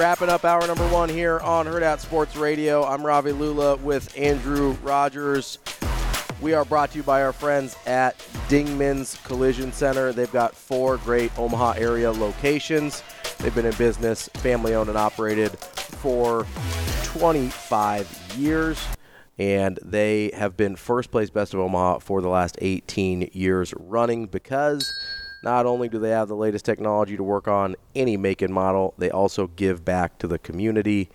Wrapping 0.00 0.30
up 0.30 0.46
hour 0.46 0.66
number 0.66 0.88
one 0.88 1.10
here 1.10 1.40
on 1.40 1.66
Hurrdat 1.66 2.00
Sports 2.00 2.34
Radio. 2.34 2.82
I'm 2.84 3.04
Ravi 3.04 3.32
Lulla 3.32 3.76
with 3.76 4.16
Andrew 4.16 4.70
Rogers. 4.82 5.58
We 6.40 6.54
are 6.54 6.64
brought 6.64 6.92
to 6.92 6.96
you 6.96 7.02
by 7.02 7.22
our 7.22 7.34
friends 7.34 7.76
at 7.84 8.16
Dingman's 8.48 9.18
Collision 9.24 9.72
Center. 9.74 10.10
They've 10.14 10.32
got 10.32 10.56
four 10.56 10.96
great 10.96 11.38
Omaha 11.38 11.72
area 11.72 12.10
locations. 12.12 13.02
They've 13.40 13.54
been 13.54 13.66
in 13.66 13.74
business, 13.74 14.28
family 14.28 14.74
owned 14.74 14.88
and 14.88 14.96
operated 14.96 15.50
for 15.58 16.46
25 17.04 18.36
years 18.38 18.82
and 19.40 19.78
they 19.82 20.30
have 20.34 20.54
been 20.54 20.76
first 20.76 21.10
place 21.10 21.30
best 21.30 21.54
of 21.54 21.60
Omaha 21.60 22.00
for 22.00 22.20
the 22.20 22.28
last 22.28 22.58
18 22.60 23.30
years 23.32 23.72
running 23.78 24.26
because 24.26 24.99
not 25.42 25.66
only 25.66 25.88
do 25.88 25.98
they 25.98 26.10
have 26.10 26.28
the 26.28 26.36
latest 26.36 26.64
technology 26.64 27.16
to 27.16 27.22
work 27.22 27.48
on 27.48 27.76
any 27.94 28.16
make 28.16 28.42
and 28.42 28.52
model, 28.52 28.94
they 28.98 29.10
also 29.10 29.46
give 29.48 29.84
back 29.84 30.18
to 30.18 30.26
the 30.26 30.38
community. 30.38 31.10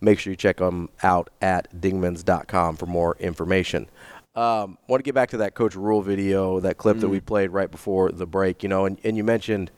Make 0.00 0.18
sure 0.18 0.32
you 0.32 0.36
check 0.36 0.58
them 0.58 0.88
out 1.02 1.30
at 1.40 1.80
dingmans.com 1.80 2.76
for 2.76 2.86
more 2.86 3.16
information. 3.18 3.88
Um, 4.34 4.78
want 4.86 5.00
to 5.00 5.02
get 5.02 5.14
back 5.14 5.30
to 5.30 5.38
that 5.38 5.54
Coach 5.54 5.74
Rhule 5.74 6.00
video, 6.00 6.60
that 6.60 6.78
clip 6.78 6.98
that 6.98 7.08
we 7.08 7.18
played 7.18 7.50
right 7.50 7.70
before 7.70 8.12
the 8.12 8.26
break. 8.26 8.62
You 8.62 8.68
know, 8.68 8.84
and, 8.86 8.98
and 9.02 9.16
you 9.16 9.24
mentioned, 9.24 9.72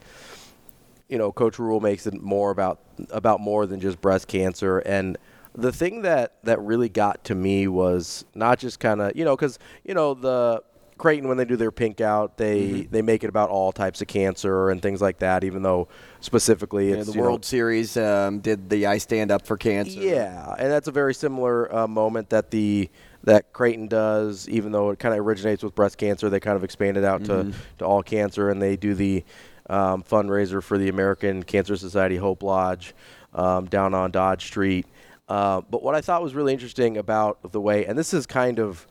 you 1.09 1.17
know, 1.17 1.31
Coach 1.31 1.57
Rhule 1.57 1.79
makes 1.79 2.05
it 2.05 2.21
more 2.21 2.51
about 2.51 2.79
about 3.09 3.39
more 3.39 3.65
than 3.65 3.79
just 3.79 3.99
breast 4.01 4.27
cancer. 4.27 4.77
And 4.79 5.17
the 5.53 5.71
thing 5.71 6.03
that 6.03 6.35
that 6.43 6.61
really 6.61 6.89
got 6.89 7.23
to 7.25 7.35
me 7.35 7.67
was 7.67 8.23
not 8.35 8.59
just 8.59 8.79
kind 8.79 9.01
of 9.01 9.15
you 9.15 9.25
know 9.25 9.35
because 9.35 9.59
you 9.83 9.93
know 9.93 10.13
the 10.13 10.63
Creighton 11.01 11.27
when 11.27 11.37
they 11.37 11.45
do 11.45 11.55
their 11.55 11.71
pink 11.71 11.99
out 11.99 12.37
they 12.37 12.83
they 12.91 13.01
make 13.01 13.23
it 13.23 13.27
about 13.27 13.49
all 13.49 13.71
types 13.71 14.03
of 14.03 14.07
cancer 14.07 14.69
and 14.69 14.83
things 14.83 15.01
like 15.01 15.17
that 15.17 15.43
even 15.43 15.63
though 15.63 15.87
specifically 16.19 16.91
Yeah, 16.91 17.03
the 17.03 17.11
you 17.11 17.17
know, 17.17 17.23
World 17.23 17.43
Series 17.43 17.97
um, 17.97 18.39
did 18.39 18.69
the 18.69 18.85
I 18.85 18.99
Stand 18.99 19.31
Up 19.31 19.47
for 19.47 19.57
Cancer. 19.57 19.99
yeah, 19.99 20.53
and 20.59 20.71
that's 20.71 20.87
a 20.87 20.91
very 20.91 21.15
similar 21.15 21.73
uh, 21.75 21.87
moment 21.87 22.29
that 22.29 22.51
the 22.51 22.87
that 23.23 23.51
Creighton 23.51 23.87
does, 23.87 24.47
even 24.47 24.71
though 24.71 24.91
it 24.91 24.99
kind 24.99 25.13
of 25.13 25.25
originates 25.25 25.63
with 25.63 25.73
breast 25.73 25.97
cancer. 25.97 26.29
They 26.29 26.39
kind 26.39 26.55
of 26.55 26.63
expand 26.63 26.97
it 26.97 27.03
out 27.03 27.23
to, 27.25 27.51
to 27.77 27.85
all 27.85 28.01
cancer, 28.03 28.49
and 28.49 28.61
they 28.61 28.75
do 28.77 28.95
the 28.95 29.23
um, 29.69 30.03
fundraiser 30.03 30.61
for 30.61 30.77
the 30.77 30.89
American 30.89 31.43
Cancer 31.43 31.75
Society 31.77 32.17
Hope 32.17 32.41
Lodge 32.43 32.93
um, 33.33 33.65
down 33.65 33.93
on 33.93 34.11
Dodge 34.11 34.45
Street. 34.45 34.85
Uh, 35.29 35.61
but 35.61 35.81
what 35.83 35.95
I 35.95 36.01
thought 36.01 36.21
was 36.23 36.33
really 36.33 36.51
interesting 36.51 36.97
about 36.97 37.51
the 37.51 37.61
way, 37.61 37.85
and 37.85 37.97
this 37.97 38.13
is 38.13 38.25
kind 38.25 38.59
of 38.59 38.87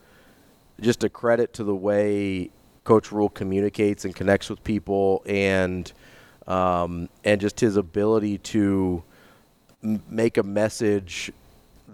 just 0.80 1.04
a 1.04 1.08
credit 1.08 1.52
to 1.54 1.64
the 1.64 1.74
way 1.74 2.50
Coach 2.84 3.12
Rhule 3.12 3.28
communicates 3.28 4.04
and 4.04 4.14
connects 4.14 4.50
with 4.50 4.62
people, 4.64 5.22
and 5.26 5.92
um, 6.46 7.08
and 7.24 7.41
just 7.41 7.60
his 7.60 7.76
ability 7.76 8.38
to 8.38 9.02
m- 9.84 10.02
make 10.08 10.36
a 10.36 10.42
message 10.42 11.32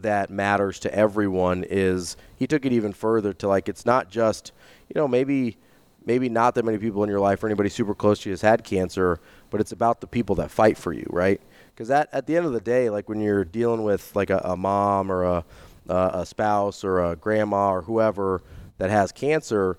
that 0.03 0.31
matters 0.31 0.79
to 0.81 0.95
everyone 0.95 1.65
is 1.69 2.17
he 2.37 2.47
took 2.47 2.65
it 2.65 2.73
even 2.73 2.93
further 2.93 3.33
to 3.33 3.49
like 3.49 3.69
it's 3.69 3.87
not 3.87 4.11
just 4.11 4.53
you 4.89 4.99
know 4.99 5.09
maybe 5.09 5.57
maybe 6.05 6.29
not 6.29 6.55
that 6.55 6.65
many 6.65 6.79
people 6.79 7.03
in 7.03 7.11
your 7.11 7.21
life 7.21 7.43
or 7.43 7.47
anybody 7.47 7.69
super 7.69 7.95
close 7.95 8.21
to 8.21 8.29
you 8.29 8.33
has 8.33 8.43
had 8.43 8.63
cancer 8.63 9.19
but 9.51 9.61
it's 9.61 9.73
about 9.73 10.01
the 10.01 10.07
people 10.07 10.37
that 10.37 10.51
fight 10.51 10.77
for 10.77 10.93
you 10.93 11.07
right? 11.11 11.41
Because 11.75 11.89
that 11.89 12.09
at 12.13 12.27
the 12.27 12.37
end 12.37 12.47
of 12.47 12.53
the 12.53 12.61
day 12.61 12.91
like 12.91 13.09
when 13.09 13.21
you're 13.21 13.45
dealing 13.45 13.83
with 13.85 14.15
like 14.15 14.31
a, 14.31 14.39
a 14.45 14.57
mom 14.57 15.11
or 15.11 15.25
a, 15.25 15.45
a 15.89 16.11
a 16.15 16.27
spouse 16.27 16.85
or 16.85 17.05
a 17.05 17.17
grandma 17.17 17.73
or 17.73 17.83
whoever 17.83 18.43
that 18.79 18.91
has 18.91 19.13
cancer 19.13 19.79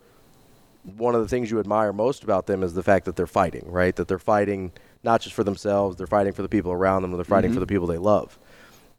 one 0.96 1.16
of 1.16 1.22
the 1.22 1.28
things 1.28 1.52
you 1.52 1.60
admire 1.60 1.92
most 1.92 2.24
about 2.24 2.48
them 2.48 2.64
is 2.64 2.74
the 2.74 2.84
fact 2.84 3.06
that 3.06 3.16
they're 3.16 3.28
fighting, 3.28 3.66
right? 3.68 3.96
That 3.96 4.08
they're 4.08 4.20
fighting 4.20 4.72
not 5.04 5.22
just 5.22 5.36
for 5.36 5.44
themselves, 5.44 5.98
they're 5.98 6.08
fighting 6.08 6.34
for 6.34 6.42
the 6.42 6.50
people 6.50 6.72
around 6.72 7.02
them, 7.02 7.12
they're 7.12 7.24
fighting 7.24 7.52
for 7.52 7.56
mm-hmm. 7.56 7.62
the 7.62 7.68
people 7.68 7.88
they 7.88 7.98
love. 7.98 8.40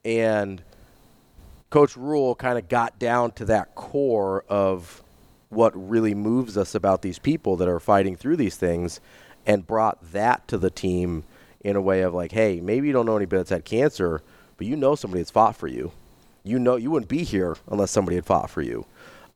And 0.04 0.62
Coach 1.70 1.97
Rhule 1.97 2.34
kind 2.34 2.59
of 2.59 2.69
got 2.69 2.98
down 2.98 3.32
to 3.32 3.44
that 3.47 3.75
core 3.75 4.44
of 4.48 5.03
what 5.48 5.72
really 5.75 6.15
moves 6.15 6.59
us 6.59 6.75
about 6.75 7.03
these 7.03 7.19
people 7.19 7.56
that 7.56 7.69
are 7.69 7.80
fighting 7.80 8.16
through 8.16 8.36
these 8.36 8.56
things 8.56 9.00
and 9.47 9.66
brought 9.66 10.12
that 10.12 10.47
to 10.48 10.59
the 10.59 10.70
team 10.70 11.25
in 11.62 11.75
a 11.75 11.80
way 11.80 12.03
of 12.03 12.12
like, 12.12 12.32
hey, 12.32 12.60
maybe 12.60 12.86
you 12.86 12.92
don't 12.92 13.06
know 13.06 13.16
anybody 13.16 13.38
that's 13.38 13.50
had 13.50 13.65
cancer, 13.65 14.22
but 14.59 14.66
you 14.66 14.76
know 14.76 14.94
somebody 14.94 15.22
that's 15.22 15.30
fought 15.30 15.56
for 15.56 15.66
you. 15.66 15.92
You 16.44 16.59
know 16.59 16.76
you 16.76 16.91
wouldn't 16.91 17.09
be 17.09 17.25
here 17.25 17.56
unless 17.70 17.91
somebody 17.91 18.16
had 18.16 18.26
fought 18.26 18.50
for 18.50 18.62
you. 18.62 18.86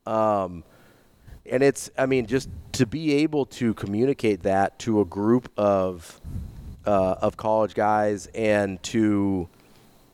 Um, 0.07 0.65
and 1.47 1.63
it's 1.63 1.91
i 1.99 2.07
mean 2.07 2.27
just 2.27 2.49
to 2.73 2.87
be 2.87 3.15
able 3.15 3.45
to 3.45 3.75
communicate 3.75 4.43
that 4.43 4.79
to 4.79 5.01
a 5.01 5.05
group 5.05 5.51
of 5.57 6.21
uh, 6.85 7.15
of 7.21 7.37
college 7.37 7.75
guys 7.75 8.27
and 8.35 8.83
to 8.83 9.49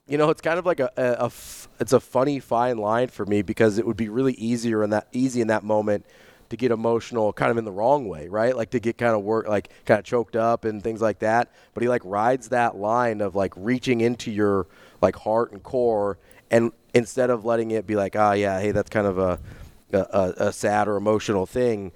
you 0.07 0.19
know 0.19 0.29
it's 0.29 0.43
kind 0.43 0.59
of 0.59 0.67
like 0.67 0.81
a, 0.81 0.91
a, 0.99 1.03
a 1.03 1.25
f- 1.25 1.69
it's 1.81 1.95
a 1.95 2.01
funny 2.01 2.41
fine 2.41 2.77
line 2.77 3.09
for 3.09 3.25
me 3.25 3.41
because 3.41 3.79
it 3.79 3.87
would 3.87 3.97
be 3.97 4.11
really 4.11 4.35
easier 4.35 4.83
in 4.83 4.91
that 4.91 5.09
easy 5.13 5.41
in 5.41 5.49
that 5.49 5.65
moment 5.65 6.05
to 6.51 6.57
get 6.57 6.71
emotional 6.71 7.33
kind 7.33 7.51
of 7.51 7.57
in 7.57 7.65
the 7.65 7.73
wrong 7.73 8.07
way 8.07 8.29
right? 8.29 8.55
Like 8.55 8.71
to 8.71 8.81
get 8.81 8.99
kind 8.99 9.15
of 9.15 9.23
work 9.23 9.49
like 9.49 9.71
kind 9.87 9.99
of 9.99 10.05
choked 10.05 10.37
up 10.37 10.67
and 10.67 10.83
things 10.83 11.01
like 11.01 11.21
that. 11.21 11.53
But 11.73 11.83
he 11.83 11.89
like 11.89 12.03
rides 12.05 12.51
that 12.51 12.77
line 12.77 13.23
of 13.23 13.35
like 13.35 13.55
reaching 13.57 14.03
into 14.03 14.31
your 14.31 14.67
like 15.01 15.17
heart 15.17 15.53
and 15.53 15.63
core 15.63 16.19
and 16.51 16.73
instead 16.93 17.31
of 17.31 17.47
letting 17.47 17.71
it 17.71 17.87
be 17.87 17.97
like 17.97 18.15
ah 18.15 18.33
yeah 18.33 18.61
hey 18.61 18.73
that's 18.73 18.91
kind 18.91 19.07
of 19.07 19.17
a 19.19 19.39
a, 19.93 20.35
a, 20.37 20.53
sad 20.53 20.89
or 20.89 20.97
emotional 20.97 21.47
thing 21.47 21.93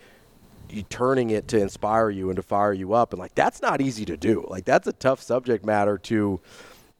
you 0.70 0.82
turning 0.84 1.30
it 1.30 1.48
to 1.48 1.60
inspire 1.60 2.08
you 2.08 2.30
and 2.30 2.36
to 2.36 2.42
fire 2.42 2.72
you 2.72 2.94
up 2.94 3.12
and 3.12 3.20
like 3.20 3.34
that's 3.34 3.60
not 3.60 3.80
easy 3.80 4.04
to 4.04 4.16
do 4.16 4.44
like 4.48 4.64
that's 4.64 4.86
a 4.86 4.92
tough 4.92 5.20
subject 5.20 5.64
matter 5.64 5.98
to 5.98 6.41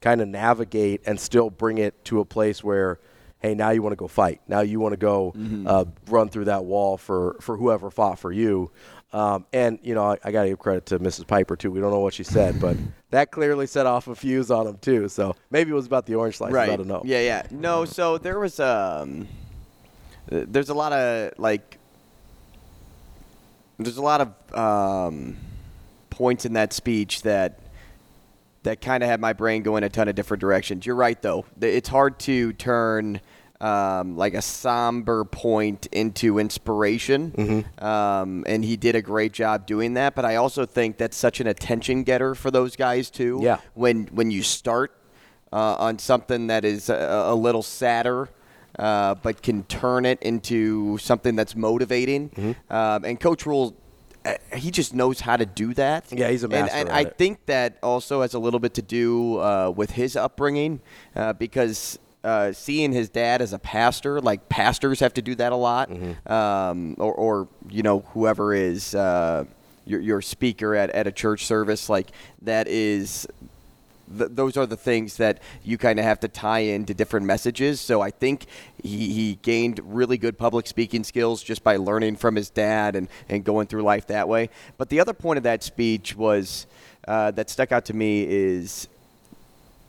kind 0.01 0.21
of 0.21 0.27
navigate 0.27 1.01
and 1.05 1.19
still 1.19 1.49
bring 1.49 1.77
it 1.77 2.03
to 2.05 2.19
a 2.19 2.25
place 2.25 2.63
where 2.63 2.99
hey 3.39 3.55
now 3.55 3.71
you 3.71 3.81
want 3.81 3.93
to 3.93 3.97
go 3.97 4.07
fight 4.07 4.41
now 4.47 4.59
you 4.59 4.79
want 4.79 4.93
to 4.93 4.97
go 4.97 5.33
uh, 5.65 5.85
run 6.07 6.29
through 6.29 6.45
that 6.45 6.65
wall 6.65 6.97
for 6.97 7.37
for 7.41 7.57
whoever 7.57 7.89
fought 7.89 8.19
for 8.19 8.31
you 8.31 8.69
um, 9.13 9.45
and 9.53 9.79
you 9.83 9.93
know 9.93 10.03
I, 10.03 10.17
I 10.23 10.31
got 10.31 10.43
to 10.43 10.49
give 10.49 10.59
credit 10.59 10.87
to 10.87 10.99
Mrs. 10.99 11.27
Piper 11.27 11.55
too. 11.55 11.71
We 11.71 11.79
don't 11.79 11.91
know 11.91 11.99
what 11.99 12.15
she 12.15 12.23
said, 12.23 12.59
but 12.59 12.75
that 13.11 13.31
clearly 13.31 13.67
set 13.67 13.85
off 13.85 14.07
a 14.07 14.15
fuse 14.15 14.49
on 14.49 14.65
him 14.65 14.77
too. 14.79 15.07
So 15.07 15.35
maybe 15.51 15.69
it 15.69 15.75
was 15.75 15.85
about 15.85 16.07
the 16.07 16.15
orange 16.15 16.37
slices. 16.37 16.55
right. 16.55 16.71
I 16.71 16.75
don't 16.75 16.87
know. 16.87 17.03
Yeah, 17.05 17.21
yeah. 17.21 17.43
No, 17.51 17.85
so 17.85 18.17
there 18.17 18.39
was 18.39 18.59
um, 18.59 19.27
there's 20.27 20.69
a 20.69 20.73
lot 20.73 20.93
of 20.93 21.37
like, 21.37 21.77
there's 23.77 23.97
a 23.97 24.01
lot 24.01 24.21
of 24.21 24.57
um, 24.57 25.37
points 26.09 26.45
in 26.45 26.53
that 26.53 26.73
speech 26.73 27.23
that 27.23 27.59
that 28.63 28.79
kind 28.79 29.03
of 29.03 29.09
had 29.09 29.19
my 29.19 29.33
brain 29.33 29.61
going 29.61 29.83
a 29.83 29.89
ton 29.89 30.07
of 30.07 30.15
different 30.15 30.39
directions. 30.39 30.85
You're 30.85 30.95
right 30.95 31.21
though. 31.21 31.45
It's 31.59 31.89
hard 31.89 32.17
to 32.19 32.53
turn 32.53 33.19
um, 33.59 34.15
like 34.17 34.33
a 34.33 34.41
somber 34.41 35.25
point 35.25 35.87
into 35.91 36.39
inspiration, 36.39 37.65
um, 37.79 38.43
and 38.47 38.63
he 38.63 38.77
did 38.77 38.95
a 38.95 39.01
great 39.01 39.33
job 39.33 39.65
doing 39.65 39.95
that. 39.95 40.15
But 40.15 40.25
I 40.25 40.35
also 40.37 40.65
think 40.65 40.97
that's 40.97 41.17
such 41.17 41.39
an 41.39 41.47
attention 41.47 42.03
getter 42.03 42.35
for 42.35 42.51
those 42.51 42.75
guys 42.75 43.09
too. 43.09 43.39
Yeah. 43.41 43.59
When 43.73 44.05
when 44.07 44.31
you 44.31 44.43
start 44.43 44.95
uh, 45.51 45.75
on 45.75 45.99
something 45.99 46.47
that 46.47 46.65
is 46.65 46.89
a, 46.89 47.25
a 47.27 47.35
little 47.35 47.63
sadder. 47.63 48.29
Uh, 48.79 49.13
but 49.15 49.41
can 49.43 49.63
turn 49.65 50.03
it 50.05 50.19
into 50.23 50.97
something 50.97 51.35
that's 51.35 51.55
motivating. 51.55 52.55
Um, 52.69 53.05
and 53.05 53.19
Coach 53.19 53.45
Rhule 53.45 53.75
uh, 54.25 54.35
he 54.55 54.71
just 54.71 54.93
knows 54.93 55.19
how 55.19 55.35
to 55.35 55.45
do 55.45 55.73
that. 55.73 56.05
Yeah, 56.11 56.29
he's 56.29 56.43
a 56.43 56.45
And- 56.45 56.51
master 56.53 56.77
And, 56.77 56.89
at 56.89 56.95
I 56.95 57.01
it. 57.01 57.17
think 57.17 57.45
that 57.47 57.77
also 57.83 58.21
has 58.21 58.33
a 58.33 58.39
little 58.39 58.59
bit 58.61 58.73
to 58.75 58.81
do 58.81 59.37
uh, 59.39 59.69
with 59.75 59.91
his 59.91 60.15
upbringing, 60.15 60.79
uh, 61.15 61.33
because 61.33 61.99
uh, 62.23 62.53
seeing 62.53 62.93
his 62.93 63.09
dad 63.09 63.41
as 63.41 63.51
a 63.51 63.59
pastor, 63.59 64.21
like 64.21 64.47
pastors 64.47 65.01
have 65.01 65.13
to 65.15 65.21
do 65.21 65.35
that 65.35 65.51
a 65.51 65.57
lot, 65.57 65.89
Mm-hmm. 65.89 66.31
um, 66.31 66.95
or, 66.99 67.13
or 67.13 67.47
you 67.69 67.83
know 67.83 67.99
whoever 68.13 68.53
is 68.53 68.95
uh, 68.95 69.43
your 69.85 69.99
your 69.99 70.21
speaker 70.21 70.73
at, 70.73 70.89
at 70.91 71.05
a 71.05 71.11
church 71.11 71.45
service, 71.45 71.89
like 71.89 72.11
that 72.43 72.69
is 72.69 73.27
th- 74.17 74.31
those 74.33 74.57
are 74.57 74.65
the 74.65 74.77
things 74.77 75.17
that 75.17 75.39
you 75.63 75.77
kind 75.77 75.99
of 75.99 76.05
have 76.05 76.19
to 76.21 76.27
tie 76.27 76.59
into 76.59 76.93
different 76.93 77.25
messages. 77.25 77.81
So 77.81 78.01
I 78.01 78.11
think 78.11 78.45
he, 78.81 79.13
he 79.13 79.39
gained 79.41 79.79
really 79.83 80.17
good 80.17 80.37
public 80.37 80.67
speaking 80.67 81.03
skills 81.03 81.43
just 81.43 81.63
by 81.63 81.77
learning 81.77 82.17
from 82.17 82.35
his 82.35 82.49
dad 82.49 82.95
and, 82.95 83.07
and 83.29 83.43
going 83.43 83.67
through 83.67 83.83
life 83.83 84.07
that 84.07 84.27
way. 84.27 84.49
But 84.77 84.89
the 84.89 84.99
other 84.99 85.13
point 85.13 85.37
of 85.37 85.43
that 85.43 85.63
speech 85.63 86.15
was 86.15 86.65
uh, 87.07 87.31
that 87.31 87.49
stuck 87.49 87.71
out 87.71 87.85
to 87.85 87.93
me 87.93 88.25
is 88.27 88.87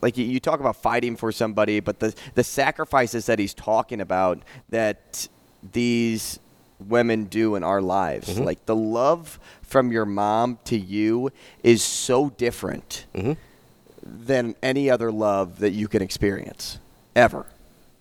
like 0.03 0.19
you, 0.19 0.39
talk 0.39 0.61
about 0.61 0.77
fighting 0.77 1.17
for 1.17 1.33
somebody, 1.33 1.81
but 1.81 1.99
the 1.99 2.15
the 2.35 2.45
sacrifices 2.45 3.25
that 3.25 3.39
he's 3.39 3.55
talking 3.55 4.03
about 4.03 4.43
that 4.69 5.29
these 5.73 6.39
women 6.79 7.25
do 7.25 7.55
in 7.55 7.65
our 7.65 7.81
lives, 7.81 8.39
like 8.39 8.67
the 8.67 8.77
love 8.77 9.39
from 9.63 9.91
your 9.93 10.05
mom 10.05 10.59
to 10.65 10.77
you 10.77 11.31
is 11.63 11.83
so 11.83 12.29
different 12.31 13.07
than 14.05 14.55
any 14.63 14.91
other 14.91 15.11
love 15.11 15.59
that 15.61 15.73
you 15.73 15.89
can 15.89 16.03
experience 16.03 16.79
ever. 17.17 17.47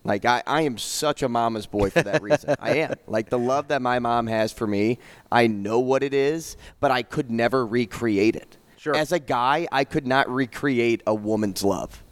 Like 0.03 0.25
I, 0.25 0.43
I 0.45 0.61
am 0.63 0.77
such 0.77 1.23
a 1.23 1.29
mama's 1.29 1.65
boy 1.65 1.89
for 1.89 2.01
that 2.03 2.21
reason. 2.21 2.55
I 2.59 2.77
am. 2.77 2.95
Like 3.07 3.29
the 3.29 3.39
love 3.39 3.69
that 3.69 3.81
my 3.81 3.99
mom 3.99 4.27
has 4.27 4.51
for 4.51 4.67
me, 4.67 4.99
I 5.31 5.47
know 5.47 5.79
what 5.79 6.03
it 6.03 6.13
is, 6.13 6.57
but 6.79 6.91
I 6.91 7.03
could 7.03 7.31
never 7.31 7.65
recreate 7.65 8.35
it. 8.35 8.57
Sure. 8.77 8.95
As 8.95 9.13
a 9.13 9.19
guy, 9.19 9.67
I 9.71 9.85
could 9.85 10.05
not 10.05 10.29
recreate 10.29 11.01
a 11.07 11.15
woman's 11.15 11.63
love 11.63 12.03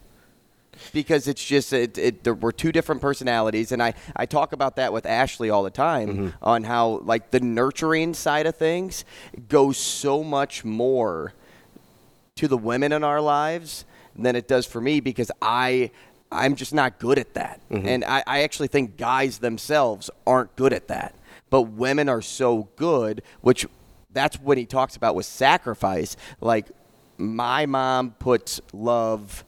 because 0.93 1.27
it's 1.27 1.43
just 1.43 1.73
it, 1.73 1.97
it, 1.97 2.23
there 2.23 2.33
were 2.33 2.53
two 2.53 2.71
different 2.71 3.01
personalities 3.01 3.71
and 3.71 3.83
I, 3.83 3.93
I 4.15 4.25
talk 4.25 4.53
about 4.53 4.77
that 4.77 4.93
with 4.93 5.05
ashley 5.05 5.49
all 5.49 5.63
the 5.63 5.69
time 5.69 6.09
mm-hmm. 6.09 6.29
on 6.41 6.63
how 6.63 7.01
like 7.03 7.29
the 7.29 7.39
nurturing 7.39 8.13
side 8.13 8.45
of 8.47 8.55
things 8.55 9.05
goes 9.47 9.77
so 9.77 10.23
much 10.23 10.65
more 10.65 11.33
to 12.35 12.47
the 12.47 12.57
women 12.57 12.91
in 12.91 13.03
our 13.03 13.21
lives 13.21 13.85
than 14.15 14.35
it 14.35 14.47
does 14.47 14.65
for 14.65 14.81
me 14.81 14.99
because 14.99 15.31
i 15.41 15.89
i'm 16.31 16.55
just 16.55 16.73
not 16.73 16.99
good 16.99 17.17
at 17.17 17.33
that 17.33 17.61
mm-hmm. 17.69 17.87
and 17.87 18.03
I, 18.03 18.23
I 18.27 18.43
actually 18.43 18.67
think 18.67 18.97
guys 18.97 19.39
themselves 19.39 20.09
aren't 20.27 20.55
good 20.55 20.73
at 20.73 20.87
that 20.89 21.15
but 21.49 21.63
women 21.63 22.09
are 22.09 22.21
so 22.21 22.69
good 22.75 23.21
which 23.41 23.65
that's 24.13 24.37
what 24.39 24.57
he 24.57 24.65
talks 24.65 24.95
about 24.95 25.15
with 25.15 25.25
sacrifice 25.25 26.17
like 26.41 26.67
my 27.17 27.65
mom 27.65 28.11
puts 28.11 28.59
love 28.73 29.45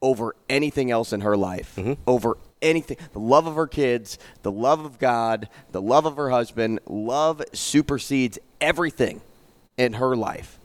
over 0.00 0.36
anything 0.48 0.90
else 0.90 1.12
in 1.12 1.22
her 1.22 1.36
life, 1.36 1.74
mm-hmm. 1.76 1.94
over 2.06 2.38
anything. 2.62 2.96
The 3.12 3.18
love 3.18 3.46
of 3.46 3.56
her 3.56 3.66
kids, 3.66 4.18
the 4.42 4.52
love 4.52 4.84
of 4.84 4.98
God, 4.98 5.48
the 5.72 5.82
love 5.82 6.06
of 6.06 6.16
her 6.16 6.30
husband. 6.30 6.80
Love 6.86 7.42
supersedes 7.52 8.38
everything 8.60 9.20
in 9.76 9.94
her 9.94 10.14
life. 10.14 10.57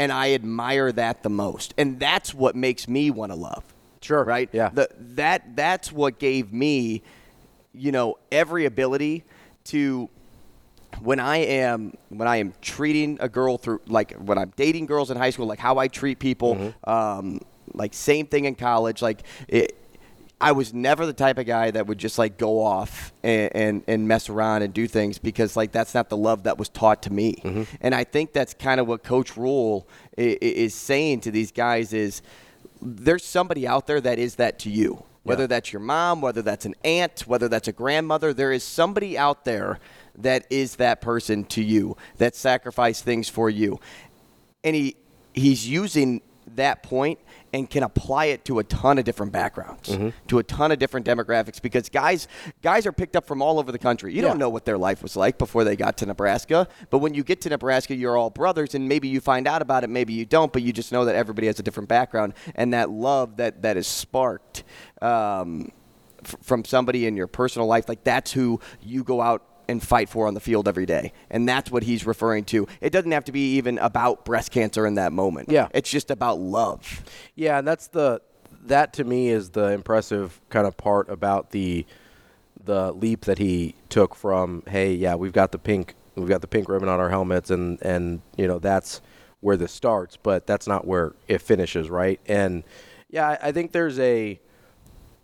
And 0.00 0.10
I 0.10 0.32
admire 0.32 0.90
that 0.92 1.22
the 1.22 1.28
most. 1.28 1.74
And 1.76 2.00
that's 2.00 2.32
what 2.32 2.56
makes 2.56 2.88
me 2.88 3.10
want 3.10 3.32
to 3.32 3.36
love. 3.36 3.62
Sure. 4.00 4.24
Right? 4.24 4.48
Yeah. 4.50 4.70
The, 4.70 4.88
that 4.98 5.54
that's 5.54 5.92
what 5.92 6.18
gave 6.18 6.52
me, 6.54 7.02
you 7.74 7.92
know, 7.92 8.16
every 8.32 8.64
ability 8.64 9.24
to 9.64 10.08
when 11.02 11.20
I 11.20 11.36
am 11.36 11.92
when 12.08 12.26
I 12.26 12.38
am 12.38 12.54
treating 12.62 13.18
a 13.20 13.28
girl 13.28 13.58
through 13.58 13.82
like 13.86 14.14
when 14.14 14.38
I'm 14.38 14.52
dating 14.56 14.86
girls 14.86 15.10
in 15.10 15.18
high 15.18 15.30
school, 15.30 15.46
like 15.46 15.58
how 15.58 15.76
I 15.76 15.88
treat 15.88 16.18
people, 16.18 16.74
um, 16.84 17.40
like 17.74 17.92
same 17.92 18.26
thing 18.26 18.46
in 18.46 18.54
college. 18.54 19.02
Like 19.02 19.22
it, 19.48 19.76
I 20.40 20.52
was 20.52 20.72
never 20.72 21.04
the 21.04 21.12
type 21.12 21.38
of 21.38 21.46
guy 21.46 21.70
that 21.70 21.86
would 21.86 21.98
just 21.98 22.18
like 22.18 22.38
go 22.38 22.62
off 22.62 23.12
and, 23.22 23.54
and, 23.54 23.84
and 23.86 24.08
mess 24.08 24.30
around 24.30 24.62
and 24.62 24.72
do 24.72 24.88
things 24.88 25.18
because 25.18 25.56
like 25.56 25.70
that's 25.70 25.94
not 25.94 26.08
the 26.08 26.16
love 26.16 26.44
that 26.44 26.56
was 26.56 26.68
taught 26.68 27.02
to 27.02 27.12
me. 27.12 27.34
Mm-hmm. 27.44 27.62
And 27.80 27.94
I 27.94 28.04
think 28.04 28.32
that's 28.32 28.54
kind 28.54 28.80
of 28.80 28.88
what 28.88 29.02
Coach 29.02 29.36
Rhule 29.36 29.86
is, 30.16 30.36
is 30.36 30.74
saying 30.74 31.20
to 31.22 31.30
these 31.30 31.52
guys 31.52 31.92
is 31.92 32.22
there's 32.80 33.24
somebody 33.24 33.68
out 33.68 33.86
there 33.86 34.00
that 34.00 34.18
is 34.18 34.36
that 34.36 34.58
to 34.60 34.70
you. 34.70 35.04
Whether 35.22 35.46
that's 35.46 35.72
your 35.72 35.80
mom, 35.80 36.22
whether 36.22 36.40
that's 36.40 36.64
an 36.64 36.74
aunt, 36.82 37.20
whether 37.26 37.46
that's 37.46 37.68
a 37.68 37.72
grandmother, 37.72 38.32
there 38.32 38.52
is 38.52 38.64
somebody 38.64 39.18
out 39.18 39.44
there 39.44 39.78
that 40.16 40.46
is 40.50 40.76
that 40.76 41.02
person 41.02 41.44
to 41.44 41.62
you 41.62 41.96
that 42.16 42.34
sacrificed 42.34 43.04
things 43.04 43.28
for 43.28 43.50
you. 43.50 43.78
And 44.64 44.74
he 44.74 44.96
he's 45.34 45.68
using 45.68 46.22
that 46.56 46.82
point 46.82 47.18
and 47.52 47.68
can 47.68 47.82
apply 47.82 48.26
it 48.26 48.44
to 48.44 48.58
a 48.58 48.64
ton 48.64 48.98
of 48.98 49.04
different 49.04 49.32
backgrounds, 49.32 49.96
to 50.28 50.38
a 50.38 50.42
ton 50.42 50.70
of 50.72 50.78
different 50.78 51.06
demographics 51.06 51.60
because 51.62 51.88
guys 51.88 52.28
guys 52.62 52.86
are 52.86 52.92
picked 52.92 53.16
up 53.16 53.26
from 53.26 53.40
all 53.42 53.58
over 53.58 53.70
the 53.72 53.78
country. 53.78 54.12
You 54.14 54.22
Yeah. 54.22 54.28
don't 54.28 54.38
know 54.38 54.48
what 54.50 54.64
their 54.64 54.78
life 54.78 55.02
was 55.02 55.16
like 55.16 55.38
before 55.38 55.64
they 55.64 55.76
got 55.76 55.96
to 55.98 56.06
Nebraska, 56.06 56.68
but 56.90 56.98
when 56.98 57.14
you 57.14 57.22
get 57.24 57.40
to 57.42 57.48
Nebraska, 57.48 57.94
you're 57.94 58.16
all 58.16 58.30
brothers 58.30 58.74
and 58.74 58.88
maybe 58.88 59.08
you 59.08 59.20
find 59.20 59.46
out 59.46 59.62
about 59.62 59.84
it, 59.84 59.90
maybe 59.90 60.12
you 60.12 60.24
don't, 60.26 60.52
but 60.52 60.62
you 60.62 60.72
just 60.72 60.92
know 60.92 61.04
that 61.04 61.14
everybody 61.14 61.46
has 61.46 61.58
a 61.58 61.62
different 61.62 61.88
background 61.88 62.34
and 62.54 62.72
that 62.74 62.90
love 62.90 63.36
that 63.38 63.62
that 63.62 63.76
is 63.76 63.86
sparked 63.86 64.64
um, 65.02 65.70
f- 66.24 66.36
from 66.42 66.64
somebody 66.64 67.06
in 67.06 67.16
your 67.16 67.26
personal 67.26 67.66
life, 67.66 67.88
like 67.88 68.04
that's 68.04 68.32
who 68.32 68.60
you 68.82 69.02
go 69.04 69.20
out 69.20 69.42
and 69.70 69.82
fight 69.82 70.08
for 70.08 70.26
on 70.26 70.34
the 70.34 70.40
field 70.40 70.68
every 70.68 70.86
day. 70.86 71.12
And 71.30 71.48
that's 71.48 71.70
what 71.70 71.84
he's 71.84 72.04
referring 72.04 72.44
to. 72.46 72.66
It 72.80 72.90
doesn't 72.90 73.12
have 73.12 73.24
to 73.24 73.32
be 73.32 73.56
even 73.56 73.78
about 73.78 74.24
breast 74.24 74.50
cancer 74.50 74.86
in 74.86 74.96
that 74.96 75.12
moment. 75.12 75.50
Yeah. 75.50 75.68
It's 75.72 75.90
just 75.90 76.10
about 76.10 76.38
love. 76.38 77.04
Yeah, 77.34 77.58
and 77.58 77.66
that's 77.66 77.86
the 77.88 78.20
that 78.66 78.92
to 78.92 79.04
me 79.04 79.30
is 79.30 79.50
the 79.50 79.68
impressive 79.68 80.38
kind 80.50 80.66
of 80.66 80.76
part 80.76 81.08
about 81.08 81.50
the 81.50 81.86
the 82.62 82.92
leap 82.92 83.22
that 83.22 83.38
he 83.38 83.74
took 83.88 84.14
from 84.14 84.62
hey, 84.66 84.92
yeah, 84.92 85.14
we've 85.14 85.32
got 85.32 85.52
the 85.52 85.58
pink 85.58 85.94
we've 86.16 86.28
got 86.28 86.42
the 86.42 86.48
pink 86.48 86.68
ribbon 86.68 86.88
on 86.88 87.00
our 87.00 87.08
helmets 87.08 87.50
and 87.50 87.80
and 87.80 88.20
you 88.36 88.46
know 88.46 88.58
that's 88.58 89.00
where 89.40 89.56
this 89.56 89.72
starts, 89.72 90.18
but 90.18 90.46
that's 90.46 90.66
not 90.66 90.86
where 90.86 91.14
it 91.26 91.40
finishes, 91.40 91.88
right? 91.88 92.20
And 92.26 92.62
yeah, 93.08 93.26
I, 93.28 93.48
I 93.48 93.52
think 93.52 93.72
there's 93.72 93.98
a 93.98 94.38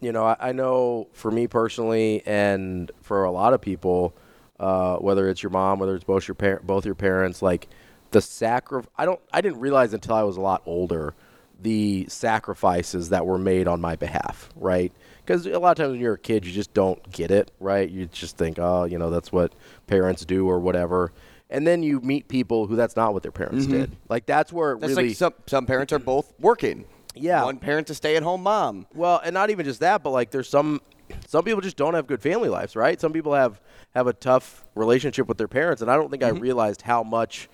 you 0.00 0.12
know, 0.12 0.25
I, 0.25 0.37
I 0.38 0.52
know 0.52 1.08
for 1.12 1.31
me 1.31 1.46
personally, 1.46 2.22
and 2.26 2.90
for 3.02 3.25
a 3.25 3.31
lot 3.31 3.54
of 3.54 3.60
people, 3.60 4.14
uh, 4.58 4.97
whether 4.97 5.29
it's 5.29 5.43
your 5.43 5.50
mom, 5.50 5.79
whether 5.79 5.94
it's 5.94 6.05
both 6.05 6.26
your 6.26 6.35
par- 6.35 6.61
both 6.62 6.85
your 6.87 6.94
parents, 6.94 7.43
like 7.43 7.69
the 8.11 8.20
sacri- 8.20 8.85
I 8.97 9.05
don't, 9.05 9.20
I 9.32 9.41
didn't 9.41 9.61
realize 9.61 9.93
until 9.93 10.14
I 10.14 10.23
was 10.23 10.37
a 10.37 10.41
lot 10.41 10.62
older 10.67 11.14
the 11.61 12.06
sacrifices 12.08 13.08
that 13.11 13.25
were 13.26 13.38
made 13.38 13.67
on 13.67 13.81
my 13.81 13.97
behalf, 13.97 14.50
right? 14.56 14.93
Because 15.25 15.46
a 15.46 15.58
lot 15.58 15.70
of 15.72 15.77
times 15.79 15.93
when 15.93 16.01
you're 16.01 16.15
a 16.15 16.19
kid, 16.19 16.44
you 16.44 16.53
just 16.53 16.72
don't 16.75 17.10
get 17.10 17.31
it, 17.31 17.51
right? 17.60 17.89
You 17.89 18.06
just 18.06 18.36
think, 18.36 18.58
oh, 18.58 18.84
you 18.84 18.98
know, 18.98 19.10
that's 19.10 19.32
what 19.32 19.55
parents 19.86 20.25
do 20.25 20.46
or 20.48 20.58
whatever. 20.60 21.13
And 21.48 21.67
then 21.67 21.82
you 21.82 22.01
meet 22.01 22.29
people 22.29 22.67
who 22.67 22.77
that's 22.77 22.96
not 22.96 23.15
what 23.15 23.22
their 23.22 23.32
parents 23.32 23.67
did. 23.67 23.96
Like 24.08 24.27
that's 24.27 24.53
where 24.53 24.72
it 24.72 24.81
That's 24.81 24.91
really 24.94 25.08
like 25.08 25.17
some, 25.17 25.34
some 25.46 25.65
parents 25.67 25.93
are 25.93 25.98
both 25.98 26.32
working. 26.39 26.84
Yeah. 27.15 27.44
One 27.44 27.58
parent's 27.58 27.91
a 27.91 27.94
stay 27.94 28.17
at 28.17 28.22
home 28.22 28.43
mom. 28.43 28.86
Well, 28.93 29.20
and 29.25 29.32
not 29.32 29.51
even 29.51 29.65
just 29.65 29.81
that, 29.81 30.03
but 30.03 30.10
like 30.10 30.31
there's 30.31 30.48
some 30.48 30.81
some 31.27 31.44
people 31.44 31.60
just 31.60 31.77
don't 31.77 31.94
have 31.94 32.06
good 32.06 32.22
family 32.22 32.48
lives, 32.48 32.77
right? 32.77 33.01
Some 33.01 33.13
people 33.13 33.34
have 33.34 33.60
have 33.94 34.06
a 34.06 34.13
tough 34.13 34.65
relationship 34.75 35.27
with 35.27 35.39
their 35.39 35.48
parents, 35.48 35.82
and 35.82 35.91
I 35.91 35.96
don't 35.96 36.10
think 36.10 36.22
I 36.22 36.31
mm-hmm. 36.31 36.41
realized 36.41 36.82
how 36.82 37.03
much 37.03 37.48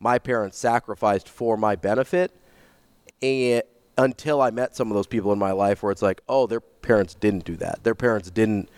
my 0.00 0.18
parents 0.18 0.58
sacrificed 0.58 1.28
for 1.28 1.56
my 1.56 1.76
benefit 1.76 2.34
and 3.22 3.62
until 3.98 4.40
I 4.40 4.50
met 4.50 4.74
some 4.74 4.90
of 4.90 4.94
those 4.94 5.06
people 5.06 5.32
in 5.32 5.38
my 5.38 5.52
life 5.52 5.82
where 5.82 5.92
it's 5.92 6.02
like, 6.02 6.22
oh, 6.28 6.46
their 6.46 6.60
parents 6.60 7.14
didn't 7.14 7.44
do 7.44 7.56
that. 7.56 7.84
Their 7.84 7.94
parents 7.94 8.30
didn't 8.30 8.68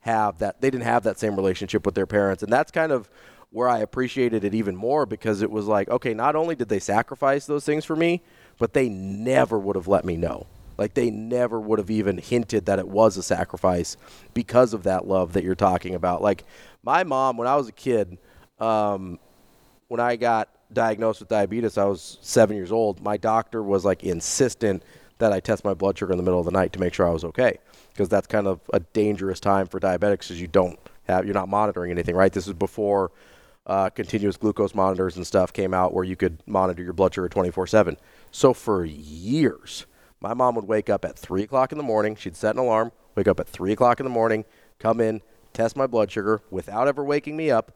have 0.00 0.38
that 0.38 0.60
they 0.60 0.70
didn't 0.70 0.84
have 0.84 1.02
that 1.04 1.18
same 1.18 1.34
relationship 1.34 1.86
with 1.86 1.94
their 1.94 2.06
parents. 2.06 2.42
And 2.42 2.52
that's 2.52 2.70
kind 2.70 2.92
of 2.92 3.08
where 3.50 3.68
I 3.68 3.78
appreciated 3.78 4.44
it 4.44 4.54
even 4.54 4.76
more 4.76 5.06
because 5.06 5.40
it 5.40 5.50
was 5.50 5.66
like, 5.66 5.88
okay, 5.88 6.12
not 6.12 6.36
only 6.36 6.54
did 6.54 6.68
they 6.68 6.80
sacrifice 6.80 7.46
those 7.46 7.64
things 7.64 7.84
for 7.84 7.96
me, 7.96 8.22
but 8.58 8.74
they 8.74 8.88
never 8.88 9.58
would 9.58 9.76
have 9.76 9.88
let 9.88 10.04
me 10.04 10.16
know. 10.16 10.46
Like 10.76 10.94
they 10.94 11.10
never 11.10 11.60
would 11.60 11.78
have 11.78 11.90
even 11.90 12.18
hinted 12.18 12.66
that 12.66 12.78
it 12.78 12.88
was 12.88 13.16
a 13.16 13.22
sacrifice 13.22 13.96
because 14.32 14.74
of 14.74 14.82
that 14.84 15.06
love 15.06 15.32
that 15.34 15.44
you're 15.44 15.54
talking 15.54 15.94
about. 15.94 16.22
Like 16.22 16.44
my 16.82 17.04
mom, 17.04 17.36
when 17.36 17.48
I 17.48 17.56
was 17.56 17.68
a 17.68 17.72
kid, 17.72 18.18
um, 18.58 19.18
when 19.88 20.00
I 20.00 20.16
got 20.16 20.48
diagnosed 20.72 21.20
with 21.20 21.28
diabetes, 21.28 21.78
I 21.78 21.84
was 21.84 22.18
seven 22.20 22.56
years 22.56 22.72
old. 22.72 23.02
My 23.02 23.16
doctor 23.16 23.62
was 23.62 23.84
like 23.84 24.02
insistent 24.02 24.82
that 25.18 25.32
I 25.32 25.40
test 25.40 25.64
my 25.64 25.74
blood 25.74 25.96
sugar 25.96 26.12
in 26.12 26.18
the 26.18 26.24
middle 26.24 26.40
of 26.40 26.46
the 26.46 26.52
night 26.52 26.72
to 26.72 26.80
make 26.80 26.92
sure 26.92 27.06
I 27.06 27.12
was 27.12 27.24
okay, 27.24 27.58
because 27.92 28.08
that's 28.08 28.26
kind 28.26 28.46
of 28.46 28.60
a 28.72 28.80
dangerous 28.80 29.40
time 29.40 29.66
for 29.66 29.78
diabetics 29.78 30.20
because 30.20 30.40
you 30.40 30.48
don't 30.48 30.78
have 31.04 31.24
you're 31.24 31.34
not 31.34 31.48
monitoring 31.48 31.90
anything, 31.90 32.16
right? 32.16 32.32
This 32.32 32.46
is 32.46 32.54
before 32.54 33.12
uh, 33.66 33.90
continuous 33.90 34.36
glucose 34.36 34.74
monitors 34.74 35.16
and 35.16 35.26
stuff 35.26 35.52
came 35.52 35.72
out 35.72 35.94
where 35.94 36.04
you 36.04 36.16
could 36.16 36.42
monitor 36.46 36.82
your 36.82 36.92
blood 36.92 37.14
sugar 37.14 37.28
24/7. 37.28 37.96
So 38.30 38.52
for 38.52 38.84
years, 38.84 39.86
my 40.24 40.34
mom 40.34 40.54
would 40.56 40.66
wake 40.66 40.90
up 40.90 41.04
at 41.04 41.18
three 41.18 41.42
o'clock 41.44 41.70
in 41.70 41.78
the 41.78 41.84
morning. 41.84 42.16
She'd 42.16 42.36
set 42.36 42.56
an 42.56 42.60
alarm, 42.60 42.92
wake 43.14 43.28
up 43.28 43.38
at 43.38 43.48
three 43.48 43.72
o'clock 43.72 44.00
in 44.00 44.04
the 44.04 44.10
morning, 44.10 44.44
come 44.78 45.00
in, 45.00 45.22
test 45.52 45.76
my 45.76 45.86
blood 45.86 46.10
sugar 46.10 46.42
without 46.50 46.88
ever 46.88 47.04
waking 47.04 47.36
me 47.36 47.50
up 47.50 47.72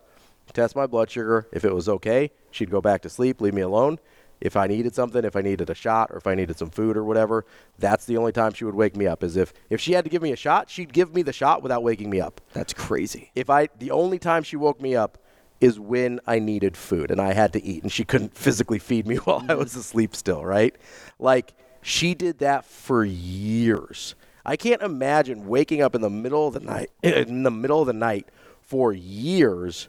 test 0.53 0.77
my 0.77 0.87
blood 0.87 1.11
sugar. 1.11 1.47
If 1.53 1.65
it 1.65 1.75
was 1.75 1.89
okay, 1.89 2.31
she'd 2.51 2.71
go 2.71 2.81
back 2.81 3.03
to 3.03 3.09
sleep, 3.09 3.41
leave 3.41 3.55
me 3.55 3.63
alone. 3.63 3.99
If 4.41 4.57
I 4.57 4.69
needed 4.69 4.95
something, 4.95 5.25
if 5.25 5.35
I 5.35 5.41
needed 5.41 5.69
a 5.69 5.75
shot 5.75 6.11
or 6.13 6.19
if 6.19 6.27
I 6.27 6.37
needed 6.37 6.57
some 6.57 6.71
food 6.71 6.97
or 6.97 7.03
whatever, 7.03 7.45
that's 7.79 8.05
the 8.05 8.17
only 8.17 8.31
time 8.31 8.53
she 8.53 8.65
would 8.65 8.75
wake 8.75 8.97
me 8.97 9.07
up. 9.07 9.25
Is 9.25 9.37
if 9.37 9.53
if 9.69 9.81
she 9.81 9.93
had 9.93 10.05
to 10.05 10.11
give 10.11 10.23
me 10.23 10.31
a 10.31 10.37
shot, 10.37 10.71
she'd 10.71 10.93
give 10.93 11.13
me 11.13 11.23
the 11.23 11.33
shot 11.33 11.63
without 11.63 11.83
waking 11.83 12.09
me 12.09 12.21
up. 12.21 12.41
That's 12.53 12.73
crazy. 12.73 13.33
If 13.35 13.51
I 13.51 13.69
the 13.79 13.91
only 13.91 14.19
time 14.19 14.45
she 14.45 14.57
woke 14.57 14.81
me 14.81 14.95
up 14.95 15.19
is 15.61 15.81
when 15.81 16.21
I 16.25 16.39
needed 16.39 16.77
food 16.77 17.11
and 17.11 17.21
I 17.21 17.33
had 17.33 17.53
to 17.55 17.65
eat 17.65 17.83
and 17.83 17.91
she 17.91 18.05
couldn't 18.05 18.37
physically 18.37 18.79
feed 18.79 19.09
me 19.09 19.17
while 19.25 19.45
I 19.49 19.55
was 19.55 19.75
asleep 19.75 20.15
still, 20.15 20.45
right? 20.45 20.77
Like 21.19 21.55
she 21.83 22.15
did 22.15 22.39
that 22.39 22.65
for 22.65 23.05
years. 23.05 24.15
I 24.45 24.57
can't 24.57 24.83
imagine 24.83 25.47
waking 25.47 25.83
up 25.83 25.95
in 25.95 26.01
the 26.01 26.11
middle 26.11 26.49
of 26.49 26.55
the 26.55 26.61
night 26.61 26.91
eh, 27.03 27.11
eh, 27.11 27.25
in 27.29 27.43
the 27.43 27.51
middle 27.51 27.81
of 27.81 27.87
the 27.87 27.93
night 27.93 28.29
for 28.63 28.93
years 28.93 29.89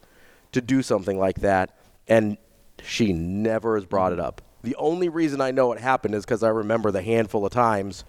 to 0.52 0.62
do 0.62 0.82
something 0.82 1.18
like 1.18 1.42
that 1.42 1.78
and 2.08 2.38
she 2.84 3.14
never 3.14 3.76
has 3.76 3.86
brought 3.86 4.12
it 4.12 4.20
up. 4.20 4.42
The 4.64 4.76
only 4.76 5.08
reason 5.08 5.40
I 5.40 5.52
know 5.52 5.72
it 5.72 5.80
happened 5.80 6.16
is 6.16 6.26
because 6.26 6.44
I 6.44 6.50
remember 6.50 6.92
the 6.92 7.02
handful 7.02 7.46
of 7.46 7.54
times 7.54 8.04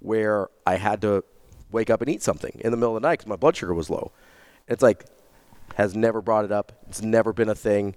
where 0.00 0.48
I 0.66 0.76
had 0.76 1.00
to 1.02 1.24
wake 1.70 1.88
up 1.88 2.02
and 2.02 2.10
eat 2.10 2.22
something 2.22 2.60
in 2.62 2.70
the 2.70 2.76
middle 2.76 2.96
of 2.96 3.02
the 3.02 3.08
night 3.08 3.20
because 3.20 3.28
my 3.28 3.36
blood 3.36 3.56
sugar 3.56 3.72
was 3.72 3.88
low. 3.88 4.12
It's 4.68 4.82
like, 4.82 5.04
has 5.76 5.96
never 5.96 6.20
brought 6.20 6.44
it 6.44 6.52
up. 6.52 6.72
It's 6.88 7.02
never 7.02 7.32
been 7.32 7.48
a 7.48 7.54
thing. 7.54 7.96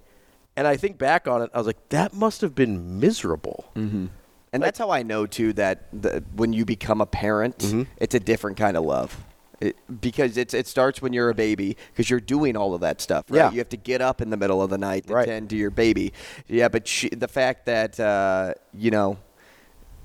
And 0.56 0.66
I 0.66 0.76
think 0.76 0.98
back 0.98 1.28
on 1.28 1.42
it, 1.42 1.50
I 1.52 1.58
was 1.58 1.66
like, 1.66 1.88
that 1.90 2.12
must 2.14 2.40
have 2.40 2.54
been 2.54 2.98
miserable. 2.98 3.70
Mm-hmm. 3.76 4.06
And 4.52 4.62
that's 4.62 4.78
how 4.78 4.90
I 4.90 5.02
know 5.02 5.26
too 5.26 5.52
that 5.54 5.88
the, 5.92 6.22
when 6.34 6.52
you 6.52 6.64
become 6.64 7.00
a 7.00 7.06
parent, 7.06 7.74
it's 7.98 8.14
a 8.14 8.20
different 8.20 8.56
kind 8.56 8.76
of 8.76 8.84
love. 8.84 9.16
It, 9.60 9.76
because 10.00 10.36
it's 10.36 10.54
it 10.54 10.68
starts 10.68 11.02
when 11.02 11.12
you're 11.12 11.30
a 11.30 11.34
baby 11.34 11.76
because 11.92 12.08
you're 12.08 12.20
doing 12.20 12.56
all 12.56 12.74
of 12.74 12.80
that 12.82 13.00
stuff. 13.00 13.24
Right? 13.28 13.38
Yeah. 13.38 13.50
You 13.50 13.58
have 13.58 13.68
to 13.70 13.76
get 13.76 14.00
up 14.00 14.20
in 14.20 14.30
the 14.30 14.36
middle 14.36 14.62
of 14.62 14.70
the 14.70 14.78
night 14.78 15.08
to 15.08 15.14
Right. 15.14 15.26
tend 15.26 15.50
to 15.50 15.56
your 15.56 15.70
baby. 15.70 16.12
Yeah, 16.46 16.68
but 16.68 16.86
she, 16.86 17.08
the 17.08 17.26
fact 17.26 17.66
that 17.66 17.98
uh, 17.98 18.54
you 18.72 18.92
know 18.92 19.18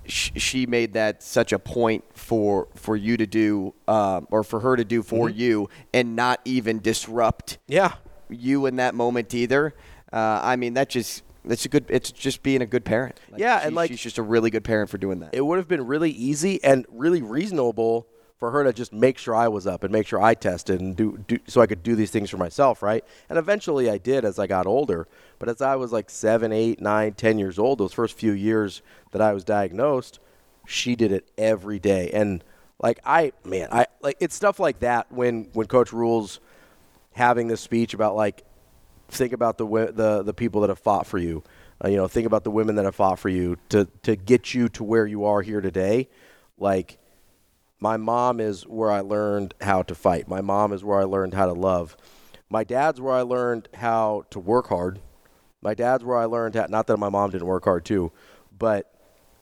sh- 0.07 0.31
she 0.37 0.65
made 0.65 0.93
that 0.93 1.21
such 1.21 1.53
a 1.53 1.59
point 1.59 2.03
for 2.15 2.67
for 2.73 2.95
you 2.95 3.15
to 3.15 3.27
do 3.27 3.75
um, 3.87 4.27
or 4.31 4.43
for 4.43 4.59
her 4.61 4.75
to 4.75 4.83
do 4.83 5.03
for 5.03 5.29
Mm-hmm. 5.29 5.39
you 5.39 5.69
and 5.93 6.15
not 6.15 6.39
even 6.45 6.79
disrupt 6.79 7.59
Yeah. 7.67 7.93
you 8.29 8.65
in 8.65 8.77
that 8.77 8.95
moment 8.95 9.35
either. 9.35 9.75
Uh, 10.11 10.39
I 10.43 10.55
mean, 10.55 10.73
that 10.73 10.89
just 10.89 11.21
that's 11.45 11.65
a 11.65 11.69
good. 11.69 11.85
It's 11.89 12.11
just 12.11 12.43
being 12.43 12.61
a 12.61 12.65
good 12.65 12.85
parent. 12.85 13.19
Yeah, 13.35 13.61
and 13.63 13.75
like- 13.75 13.89
she's 13.91 14.01
just 14.01 14.17
a 14.17 14.23
really 14.23 14.49
good 14.49 14.63
parent 14.63 14.89
for 14.89 14.97
doing 14.97 15.19
that. 15.19 15.33
It 15.33 15.45
would 15.45 15.57
have 15.57 15.67
been 15.67 15.85
really 15.85 16.11
easy 16.11 16.63
and 16.63 16.85
really 16.89 17.21
reasonable 17.21 18.07
for 18.43 18.51
her 18.51 18.63
to 18.65 18.73
just 18.73 18.91
make 18.91 19.17
sure 19.17 19.33
I 19.33 19.47
was 19.47 19.65
up 19.65 19.83
and 19.83 19.91
make 19.93 20.05
sure 20.05 20.21
I 20.21 20.33
tested 20.33 20.81
and 20.81 20.97
do, 20.97 21.17
do 21.27 21.39
so 21.47 21.61
I 21.61 21.65
could 21.65 21.81
do 21.81 21.95
these 21.95 22.11
things 22.11 22.29
for 22.29 22.35
myself, 22.35 22.83
right? 22.83 23.03
And 23.29 23.39
eventually 23.39 23.89
I 23.89 23.97
did 23.97 24.25
as 24.25 24.37
I 24.37 24.47
got 24.47 24.67
older. 24.67 25.07
But 25.39 25.47
as 25.47 25.61
I 25.61 25.77
was 25.77 25.93
like 25.93 26.09
seven, 26.09 26.51
eight, 26.51 26.81
nine, 26.81 27.13
ten 27.13 27.39
years 27.39 27.57
old, 27.57 27.77
those 27.79 27.93
first 27.93 28.17
few 28.17 28.33
years 28.33 28.81
that 29.11 29.21
I 29.21 29.31
was 29.31 29.45
diagnosed, 29.45 30.19
she 30.67 30.95
did 30.95 31.11
it 31.11 31.25
every 31.37 31.79
day. 31.79 32.09
And 32.13 32.43
like 32.81 32.99
I, 33.05 33.31
man, 33.45 33.69
I 33.71 33.87
like 34.01 34.17
it's 34.19 34.35
stuff 34.35 34.59
like 34.59 34.79
that 34.79 35.09
when 35.09 35.47
when 35.53 35.67
Coach 35.67 35.93
Rhule's 35.93 36.41
having 37.13 37.47
this 37.47 37.61
speech 37.61 37.93
about 37.93 38.15
like 38.15 38.43
think 39.13 39.33
about 39.33 39.57
the 39.57 39.65
the 39.65 40.23
the 40.23 40.33
people 40.33 40.61
that 40.61 40.69
have 40.69 40.79
fought 40.79 41.07
for 41.07 41.17
you. 41.17 41.43
Uh, 41.83 41.89
you 41.89 41.97
know, 41.97 42.07
think 42.07 42.25
about 42.27 42.43
the 42.43 42.51
women 42.51 42.75
that 42.75 42.85
have 42.85 42.95
fought 42.95 43.19
for 43.19 43.29
you 43.29 43.57
to 43.69 43.87
to 44.03 44.15
get 44.15 44.53
you 44.53 44.69
to 44.69 44.83
where 44.83 45.05
you 45.05 45.25
are 45.25 45.41
here 45.41 45.61
today. 45.61 46.09
Like 46.57 46.97
my 47.79 47.97
mom 47.97 48.39
is 48.39 48.63
where 48.63 48.91
I 48.91 49.01
learned 49.01 49.53
how 49.61 49.83
to 49.83 49.95
fight. 49.95 50.27
My 50.27 50.41
mom 50.41 50.71
is 50.71 50.83
where 50.83 50.99
I 50.99 51.03
learned 51.03 51.33
how 51.33 51.47
to 51.47 51.53
love. 51.53 51.97
My 52.49 52.63
dad's 52.63 53.01
where 53.01 53.13
I 53.13 53.23
learned 53.23 53.67
how 53.73 54.25
to 54.29 54.39
work 54.39 54.67
hard. 54.67 54.99
My 55.61 55.73
dad's 55.73 56.03
where 56.03 56.17
I 56.17 56.25
learned 56.25 56.55
how, 56.55 56.67
not 56.69 56.87
that 56.87 56.97
my 56.97 57.09
mom 57.09 57.31
didn't 57.31 57.47
work 57.47 57.65
hard 57.65 57.83
too, 57.85 58.11
but 58.57 58.93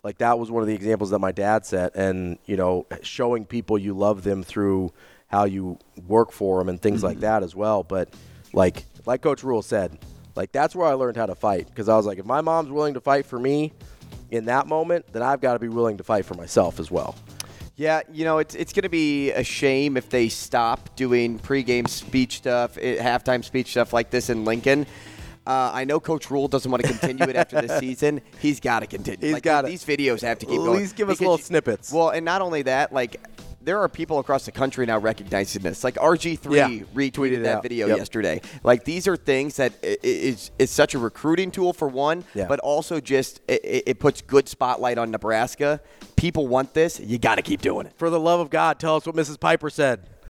like 0.04 0.18
that 0.20 0.40
was 0.40 0.50
one 0.50 0.62
of 0.62 0.68
the 0.68 0.74
examples 0.74 1.10
that 1.12 1.20
my 1.20 1.32
dad 1.32 1.66
set 1.66 1.96
and 1.96 2.40
you 2.46 2.58
know 2.58 2.86
showing 3.01 3.46
people 3.46 3.78
you 3.78 3.94
love 3.94 4.24
them 4.24 4.44
through 4.44 4.92
how 5.28 5.46
you 5.46 5.78
work 6.08 6.32
for 6.32 6.60
them 6.60 6.70
and 6.70 6.82
things 6.82 7.04
like 7.04 7.20
that 7.20 7.44
as 7.44 7.56
well 7.56 7.84
but 7.84 8.10
like 8.54 8.86
like 9.05 9.22
coach 9.22 9.43
Rhule 9.43 9.62
said 9.62 9.98
like 10.36 10.51
that's 10.51 10.75
where 10.75 10.88
i 10.88 10.93
learned 10.93 11.17
how 11.17 11.25
to 11.25 11.36
fight 11.36 11.67
because 11.67 11.89
i 11.89 11.96
was 11.96 12.05
like 12.05 12.17
if 12.20 12.25
my 12.25 12.41
mom's 12.41 12.70
willing 12.72 12.93
to 12.93 13.01
fight 13.01 13.25
for 13.25 13.38
me 13.39 13.74
in 14.29 14.46
that 14.46 14.67
moment 14.67 15.05
then 15.12 15.22
i've 15.22 15.41
got 15.41 15.53
to 15.53 15.60
be 15.60 15.67
willing 15.67 15.98
to 15.98 16.03
fight 16.03 16.25
for 16.25 16.36
myself 16.36 16.79
as 16.79 16.89
well 16.91 17.15
Yeah, 17.77 18.01
you 18.13 18.25
know, 18.25 18.38
it's 18.38 18.53
it's 18.53 18.74
going 18.74 18.84
to 18.84 18.89
be 18.89 19.31
a 19.31 19.43
shame 19.43 19.98
if 19.98 20.08
they 20.10 20.29
stop 20.29 20.96
doing 20.96 21.39
pregame 21.39 21.88
speech 21.88 22.38
stuff, 22.38 22.77
eh, 22.77 23.01
halftime 23.01 23.43
speech 23.43 23.72
stuff 23.72 23.91
like 23.91 24.12
this 24.12 24.29
in 24.29 24.46
Lincoln. 24.46 24.86
Uh, 25.48 25.72
I 25.74 25.86
know 25.86 26.00
Coach 26.00 26.29
Rhule 26.29 26.48
doesn't 26.48 26.70
want 26.70 26.84
to 26.84 26.89
continue 26.89 27.24
it 27.27 27.36
after 27.36 27.60
the 27.60 27.79
season. 27.84 28.22
He's 28.39 28.60
got 28.60 28.81
to 28.81 28.88
continue. 28.88 29.25
He's 29.25 29.34
like, 29.34 29.41
gotta- 29.43 29.67
These 29.70 29.84
videos 29.86 30.22
have 30.22 30.38
to 30.39 30.46
keep 30.46 30.60
At 30.60 30.65
going. 30.65 30.79
least 30.79 30.96
give 30.96 31.10
us 31.10 31.17
Because 31.17 31.22
little 31.22 31.38
snippets. 31.39 31.91
Well, 31.91 32.10
and 32.10 32.24
not 32.24 32.41
only 32.43 32.62
that, 32.63 32.93
like 32.93 33.20
there 33.63 33.80
are 33.80 33.88
people 33.89 34.20
across 34.20 34.46
the 34.46 34.51
country 34.51 34.86
now 34.86 34.98
recognizing 34.98 35.62
this. 35.62 35.84
Like 35.84 35.96
RG3 35.96 36.56
Yeah, 36.56 36.68
retweeted 36.96 37.44
that 37.44 37.58
out. 37.58 37.63
video 37.63 37.88
Yep. 37.88 37.98
yesterday. 37.98 38.41
Like 38.63 38.84
these 38.86 39.08
are 39.08 39.15
things 39.15 39.58
that 39.58 39.74
is 39.82 40.51
is 40.58 40.72
such 40.72 40.96
a 40.96 41.00
recruiting 41.00 41.51
tool 41.51 41.74
for 41.74 41.88
one, 41.88 42.24
Yeah. 42.34 42.48
but 42.48 42.60
also 42.60 43.00
just 43.00 43.39
it, 43.48 43.62
it 43.63 43.84
it 43.88 44.00
puts 44.00 44.22
good 44.22 44.48
spotlight 44.50 44.98
on 44.98 45.12
Nebraska. 45.12 45.80
People 46.15 46.48
want 46.48 46.74
this. 46.74 47.00
You 47.00 47.18
got 47.18 47.36
to 47.36 47.41
keep 47.41 47.62
doing 47.62 47.86
it. 47.88 47.94
for 47.98 48.10
the 48.10 48.20
love 48.20 48.39
of 48.39 48.50
god 48.50 48.80
tell 48.80 48.96
us 48.96 49.06
what 49.06 49.15
mrs 49.15 49.39
piper 49.39 49.70
said 49.70 50.01